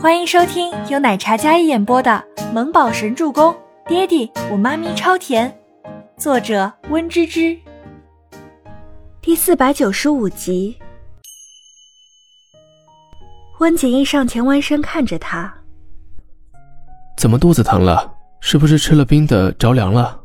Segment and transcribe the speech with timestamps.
[0.00, 3.52] 欢迎收听由奶茶嘉一演播的《萌宝神助攻》，
[3.86, 5.56] 爹地我妈咪超甜，
[6.16, 7.56] 作者温芝芝。
[9.20, 10.76] 第四百九十五集。
[13.60, 15.52] 温景逸上前弯身看着他，
[17.16, 18.12] 怎么肚子疼了？
[18.40, 20.20] 是不是吃了冰的着凉了？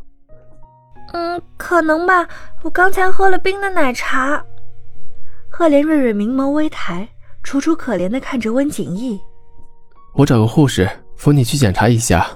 [1.14, 2.28] 嗯，可能吧。
[2.64, 4.44] 我刚才喝了冰的奶茶。
[5.50, 7.08] 赫连瑞瑞明眸微抬，
[7.44, 9.20] 楚楚可怜的看着温景逸。
[10.14, 12.28] 我找个护士扶你去检查一下。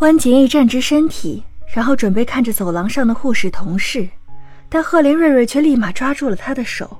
[0.00, 1.42] 温景逸站直身体，
[1.74, 4.08] 然后准备看着走廊上的护士同事，
[4.68, 6.98] 但赫连瑞瑞却立马抓住了他的手。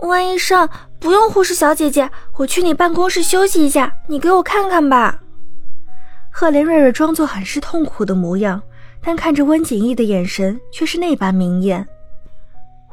[0.00, 0.68] 温医生，
[0.98, 5.20] 不用护士小姐姐，我去你办公室休息一下，你给我看看吧。
[6.30, 8.60] 赫连瑞瑞装作很是痛苦的模样，
[9.00, 11.86] 但看着温景逸的眼神却是那般明艳。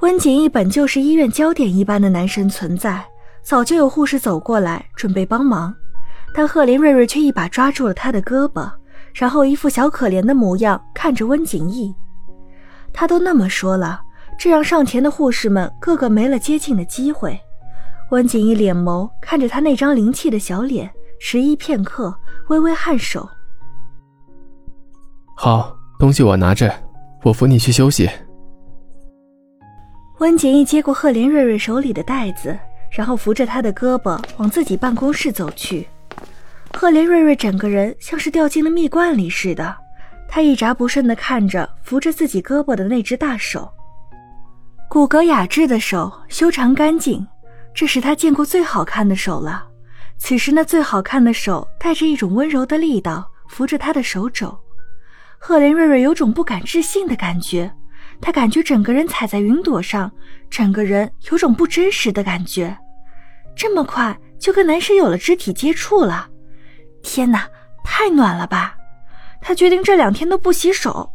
[0.01, 3.05] 温景逸本就是医院焦点一般的男神存在。
[3.43, 5.73] 早就有护士走过来准备帮忙，
[6.33, 8.71] 但赫连瑞瑞却一把抓住了他的胳膊，
[9.13, 11.93] 然后一副小可怜的模样看着温景逸。
[12.93, 14.01] 他都那么说了，
[14.37, 17.39] 这让上前的护士们个个没了接近的机会。
[18.11, 22.15] 温景逸脸眸看着他那张灵气的小脸，迟疑片刻，
[22.49, 23.27] 微微颔首
[25.37, 26.71] ：“好，东西我拿着，
[27.23, 28.09] 我扶你去休息。”
[30.19, 32.57] 温景逸接过赫连瑞瑞手里的袋子。
[32.91, 35.87] 然后扶着他的胳膊往自己办公室走去，
[36.73, 39.75] 赫连瑞瑞整个人像是掉进了蜜罐里似的，
[40.27, 43.71] 他一眨不顺地看着扶着自己胳膊的那只大手，
[44.89, 47.25] 骨骼雅致的手，修长干净，
[47.73, 49.65] 这是他见过最好看的手了。
[50.17, 54.57] 此时那最好看的手带着一种温柔的力道扶着他的手肘，
[55.37, 57.71] 赫连瑞瑞有种不敢置信的感觉。
[58.21, 60.11] 他感觉整个人踩在云朵上，
[60.49, 62.77] 整个人有种不真实的感觉。
[63.55, 66.29] 这么快就跟男神有了肢体接触了，
[67.01, 67.47] 天哪，
[67.83, 68.75] 太暖了吧！
[69.41, 71.11] 他决定这两天都不洗手。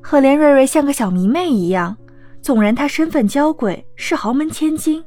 [0.00, 1.96] 赫连瑞瑞像个小迷妹一样，
[2.40, 5.04] 纵然她身份娇贵，是豪门千金，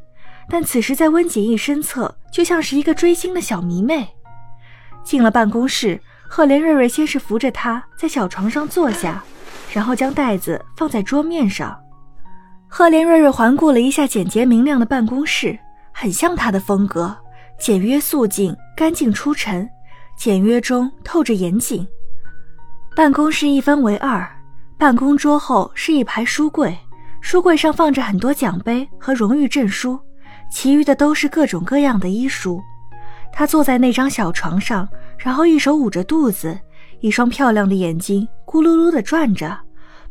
[0.49, 4.09] 但此时在温景逸身侧，就像是一个追星的小迷妹。
[5.03, 9.23] 进了办公室，赫连瑞瑞先是扶着他在小床上坐下。
[9.71, 11.79] 然后将袋子放在桌面上，
[12.67, 15.57] 赫连瑞瑞环顾了一下简洁明亮的办公室，
[15.91, 17.15] 很像他的风格，
[17.59, 19.69] 简约素净，干净出尘，
[20.17, 21.87] 简约中透着严谨。
[22.95, 24.27] 办公室一分为二，
[24.77, 26.75] 办公桌后是一排书柜，
[27.21, 29.99] 书柜上放着很多奖杯和荣誉证书，
[30.51, 32.59] 其余的都是各种各样的医书。
[33.31, 36.59] 他坐在那张小床上，然后一手捂着肚子。
[37.01, 39.55] 一双漂亮的眼睛咕噜噜地转着，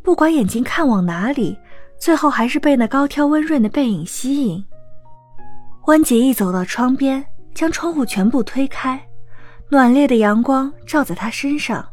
[0.01, 1.57] 不管眼睛看往哪里，
[1.99, 4.63] 最后还是被那高挑温润的背影吸引。
[5.87, 8.97] 温景逸走到窗边，将窗户全部推开，
[9.67, 11.85] 暖冽的阳光照在他身上，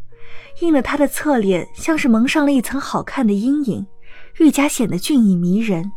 [0.61, 3.85] 映得他的侧脸像是蒙上了一层好看的阴影，
[4.39, 5.91] 愈加显得俊逸迷人。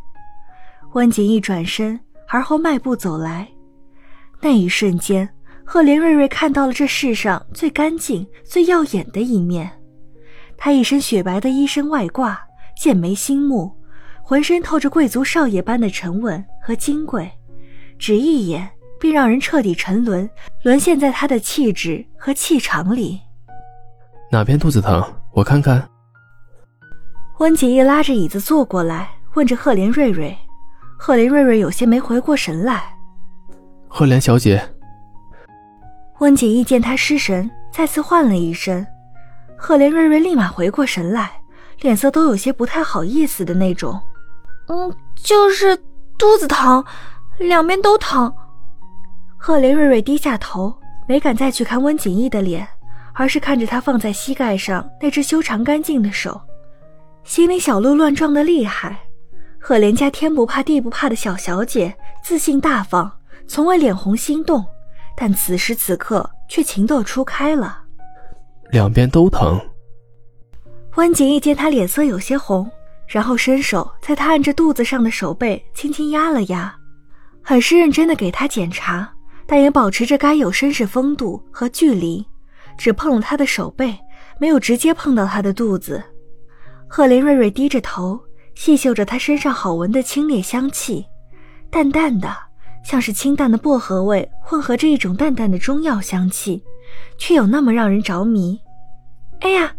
[0.94, 3.48] 温景逸转身，而后迈步走来，
[4.42, 5.30] 那一瞬间。
[5.64, 9.78] 赫连瑞瑞看到了这世上最干净、最耀眼的一面。
[10.62, 12.38] 他一身雪白的衣身外挂，
[12.75, 13.74] 剑眉星目，
[14.22, 17.31] 浑身透着贵族少爷般的沉稳和金贵，
[17.97, 20.30] 只一眼便让人彻底沉沦，
[20.64, 23.22] 沦陷在他的气质和气场里。
[24.30, 25.02] 哪边肚子疼？
[25.31, 25.90] 我看看。
[27.40, 30.38] 温景逸拉着椅子坐过来，问着赫连瑞瑞。
[30.97, 32.84] 赫连瑞瑞有些没回过神来。
[33.88, 34.62] 赫连小姐。
[36.20, 38.86] 温景逸见他失神，再次唤了一声，
[39.62, 41.30] 赫连瑞瑞立马回过神来，
[41.81, 44.00] 脸色都有些不太好意思的那种。
[44.68, 45.75] 嗯，就是
[46.18, 46.84] 肚子疼，
[47.38, 48.34] 两边都疼。
[49.38, 50.74] 赫连瑞瑞低下头，
[51.09, 52.66] 没敢再去看温景逸的脸，
[53.14, 56.40] 而是看着他放在膝盖上那只修长干净的手，
[57.26, 58.97] 心里小鹿乱撞的厉害。
[59.59, 61.94] 赫连家天不怕地不怕的小小姐，
[62.24, 63.12] 自信大方，
[63.46, 64.66] 从未脸红心动。
[65.17, 67.84] 但此时此刻却情窦初开了，
[68.72, 69.60] 两边都疼。
[70.96, 72.70] 温景逸见他脸色有些红，
[73.08, 76.76] 然后伸手在他按着肚子上的手背轻轻压了压，
[77.42, 79.10] 很是认真的给他检查，
[79.48, 82.26] 但也保持着该有绅士风度和距离，
[82.78, 83.98] 只碰了他的手背，
[84.40, 86.04] 没有直接碰到他的肚子。
[86.88, 88.20] 赫连瑞瑞低着头，
[88.56, 91.06] 细嗅着他身上好闻的清冽香气，
[91.70, 92.36] 淡淡的。
[92.82, 96.64] 像是清淡的薄荷味混合着一种淡淡的中药香气，
[97.18, 98.59] 却有那么让人着迷。
[99.41, 99.74] 哎呀！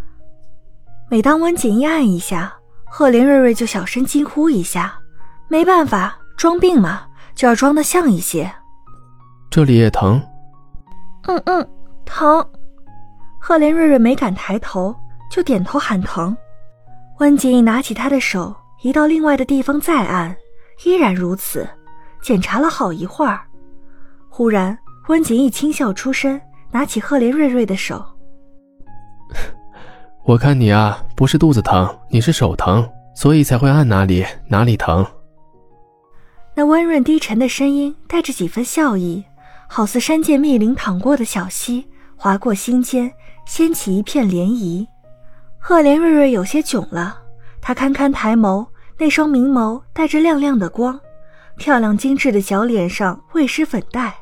[1.11, 2.53] 每当温景逸按一下，
[2.87, 4.97] 赫连瑞瑞就小声惊呼一下。
[5.49, 7.03] 没办法，装病嘛，
[7.35, 8.51] 就要装得像一些。
[9.51, 10.23] 这里也疼？
[11.27, 11.69] 嗯嗯，
[12.05, 12.47] 疼。
[13.41, 14.95] 赫连瑞瑞没敢抬头，
[15.31, 16.37] 就点头喊疼。
[17.19, 20.35] 温景逸拿起他的手，移到另外的地方再按，
[20.85, 21.69] 依然如此。
[22.23, 23.41] 检查了好一会儿，
[24.29, 24.79] 忽然
[25.09, 26.41] 温景逸轻笑出声，
[26.73, 28.05] 拿起赫连瑞瑞的手
[30.25, 35.05] ：“我看你啊，不是肚子疼，你是手疼，所以才会按哪里哪里疼。”
[36.55, 39.25] 那温润低沉的声音带着几分笑意，
[39.69, 43.11] 好似山涧密林淌过的小溪，划过心间，
[43.47, 44.87] 掀起一片涟漪。
[45.59, 47.19] 赫连瑞瑞有些窘了，
[47.61, 48.67] 他堪堪抬眸，
[48.99, 50.99] 那双明眸带着亮亮的光，
[51.57, 54.13] 漂亮精致的小脸上未施粉黛，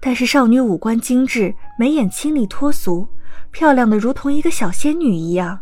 [0.00, 3.06] 但是少女五官精致，眉眼清丽脱俗，
[3.50, 5.60] 漂亮的如同一个小仙女一样，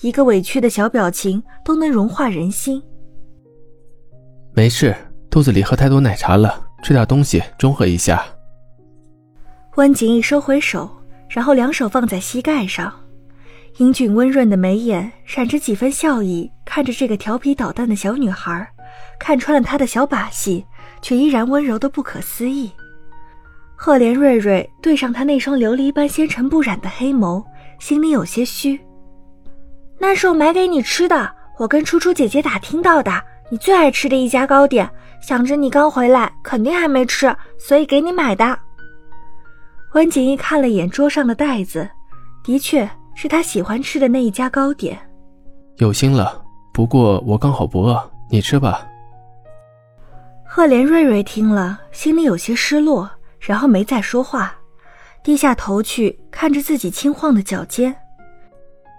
[0.00, 2.82] 一个委屈的小表情都能融化人心。
[4.52, 4.94] 没事。
[5.30, 8.24] 肚子里喝太多奶茶了，吃点东西中和一下。
[9.76, 10.90] 温景逸收回手，
[11.28, 12.90] 然后两手放在膝盖上，
[13.76, 18.66] 英俊温润的眉眼闪着几分笑意，看着这个调皮捣蛋的小女孩，
[19.20, 20.64] 看穿了她的小把戏，
[21.02, 22.72] 却依然温柔的不可思议。
[23.80, 27.44] 赫连瑞瑞对上他那双琉璃般纤尘不染的黑眸，
[27.78, 28.78] 心里有些虚。
[29.98, 33.12] 那是我买给你吃的，我跟初初姐姐打听到的，
[33.48, 34.90] 你最爱吃的一家糕点。
[35.20, 38.58] 想着你刚回来，肯定还没吃，所以给你买的。
[39.94, 41.88] 温景逸看了眼桌上的袋子，
[42.42, 44.98] 的确是他喜欢吃的那一家糕点。
[45.76, 46.42] 有心了，
[46.74, 48.84] 不过我刚好不饿，你吃吧。
[50.44, 53.08] 赫连瑞瑞听了，心里有些失落，
[53.40, 54.54] 然后没再说话，
[55.22, 57.94] 低下头去看着自己轻晃的脚尖。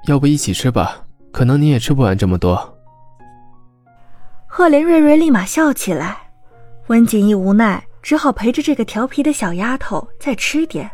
[0.08, 2.78] 要不一起吃吧，可能你也吃不完这么多。
[4.48, 6.18] 赫连瑞瑞立马笑起来，
[6.88, 10.90] 温景逸无奈，只好陪着这个调皮的小丫头再吃点。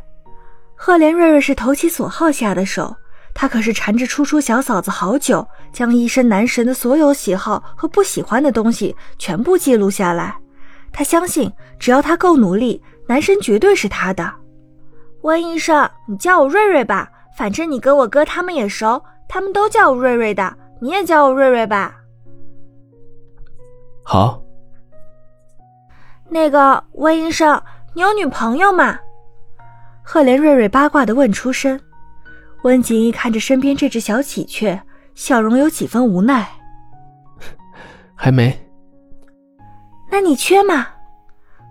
[0.76, 2.94] 赫连瑞瑞是投其所好下的手，
[3.34, 10.36] 他可是缠着初初小嫂子好久，将一身男神的所有喜好和不喜欢的东西全部记录下来。
[10.92, 14.34] 他相信，只要他够努力，男神绝对是他的。
[15.22, 21.96] 温医生，你叫我瑞瑞吧，反正你跟我哥他们也熟，他们都叫我瑞瑞的，你也叫我瑞瑞吧。
[24.04, 24.42] 好，
[26.30, 27.62] 那个温医生，
[27.94, 29.00] 你有女朋友吗？
[30.04, 31.80] 赫连瑞瑞八卦的问出声。
[32.64, 34.80] 温景逸看着身边这只小喜鹊，
[35.16, 36.48] 笑容有几分无奈。
[38.16, 38.56] 还没。
[40.12, 40.88] 那你缺吗？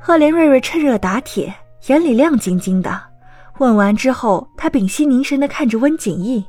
[0.06, 1.50] 赫连瑞瑞趁热打铁，
[1.86, 3.00] 眼里亮晶晶的。
[3.56, 6.44] 问完之后，他屏息凝神的看着温景逸。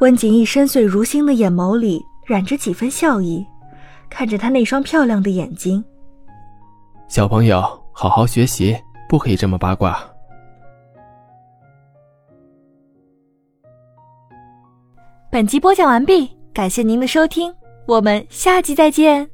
[0.00, 3.42] 温景逸深邃如星的眼眸里染着几分笑意。
[4.10, 5.82] 看着他那双漂亮的眼睛，
[7.08, 7.62] 小朋友，
[7.92, 8.76] 好好学习，
[9.08, 9.98] 不可以这么八卦。
[15.30, 17.50] 本集播讲完毕，感谢您的收听，
[17.86, 19.33] 我们下集再见。